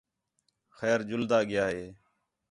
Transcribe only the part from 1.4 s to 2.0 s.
ڳِیا ہِے